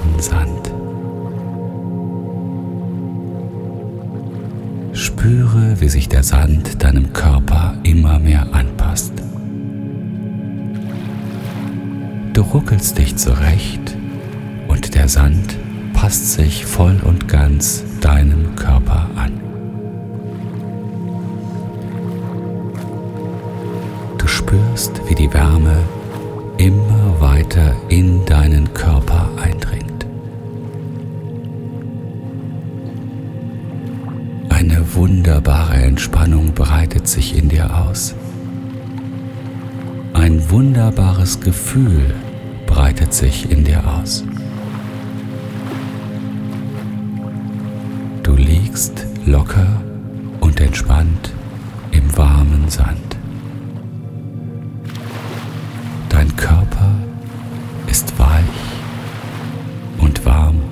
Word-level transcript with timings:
weichen 0.00 0.20
Sand. 0.20 0.72
Spüre, 4.92 5.80
wie 5.80 5.88
sich 5.88 6.08
der 6.08 6.22
Sand 6.22 6.82
deinem 6.82 7.12
Körper 7.12 7.74
immer 7.82 8.18
mehr 8.18 8.46
anpasst. 8.52 9.12
Du 12.32 12.42
ruckelst 12.42 12.98
dich 12.98 13.16
zurecht 13.16 13.96
und 14.68 14.94
der 14.94 15.08
Sand 15.08 15.56
passt 15.92 16.32
sich 16.32 16.64
voll 16.64 17.00
und 17.04 17.28
ganz 17.28 17.84
deinem 18.00 18.56
Körper 18.56 19.08
an. 19.16 19.40
Du 24.18 24.26
spürst, 24.26 25.00
wie 25.08 25.14
die 25.14 25.32
Wärme 25.32 25.76
immer 26.56 27.20
weiter 27.20 27.74
in 27.88 28.24
Eine 34.80 34.94
wunderbare 34.94 35.74
Entspannung 35.74 36.54
breitet 36.54 37.06
sich 37.06 37.36
in 37.36 37.50
dir 37.50 37.68
aus. 37.84 38.14
Ein 40.14 40.48
wunderbares 40.48 41.38
Gefühl 41.38 42.14
breitet 42.66 43.12
sich 43.12 43.50
in 43.50 43.62
dir 43.62 43.82
aus. 43.86 44.24
Du 48.22 48.34
liegst 48.34 49.06
locker 49.26 49.82
und 50.40 50.58
entspannt 50.62 51.30
im 51.90 52.16
warmen 52.16 52.70
Sand. 52.70 53.18
Dein 56.08 56.34
Körper 56.36 56.94
ist 57.86 58.18
weich 58.18 58.44
und 59.98 60.24
warm 60.24 60.62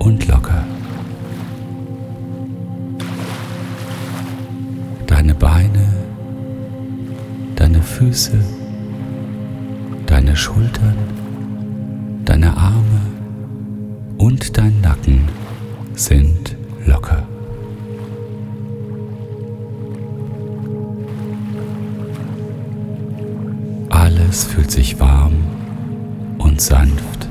und 0.00 0.26
locker. 0.26 0.64
Deine 5.26 5.38
Beine, 5.40 5.88
deine 7.56 7.82
Füße, 7.82 8.38
deine 10.06 10.36
Schultern, 10.36 10.94
deine 12.24 12.56
Arme 12.56 13.00
und 14.18 14.56
dein 14.56 14.80
Nacken 14.82 15.22
sind 15.96 16.54
locker. 16.84 17.26
Alles 23.90 24.44
fühlt 24.44 24.70
sich 24.70 25.00
warm 25.00 25.34
und 26.38 26.60
sanft 26.60 27.26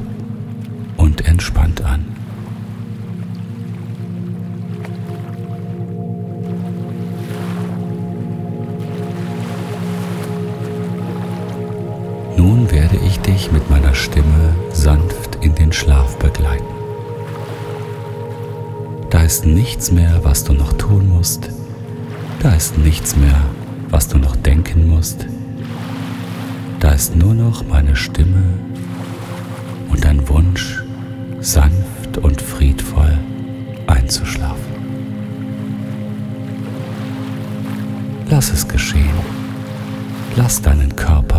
und 0.97 1.25
entspannt 1.25 1.74
Nun 12.37 12.69
werde 12.71 12.97
ich 13.05 13.19
dich 13.19 13.51
mit 13.51 13.69
meiner 13.69 13.93
Stimme 13.93 14.53
sanft 14.71 15.37
in 15.41 15.55
den 15.55 15.71
Schlaf 15.71 16.17
begleiten. 16.17 16.65
Da 19.09 19.21
ist 19.21 19.45
nichts 19.45 19.91
mehr, 19.91 20.19
was 20.23 20.43
du 20.43 20.53
noch 20.53 20.73
tun 20.73 21.09
musst. 21.09 21.49
Da 22.41 22.53
ist 22.53 22.77
nichts 22.77 23.15
mehr, 23.15 23.41
was 23.89 24.07
du 24.07 24.17
noch 24.17 24.35
denken 24.35 24.89
musst. 24.89 25.25
Da 26.79 26.91
ist 26.91 27.15
nur 27.15 27.33
noch 27.33 27.65
meine 27.65 27.95
Stimme 27.95 28.43
und 29.89 30.03
dein 30.03 30.27
Wunsch, 30.27 30.83
sanft 31.39 32.17
und 32.21 32.41
friedvoll 32.41 33.17
einzuschlafen. 33.87 34.75
Lass 38.29 38.51
es 38.51 38.67
geschehen. 38.67 39.09
Lass 40.35 40.61
deinen 40.61 40.95
Körper 40.95 41.34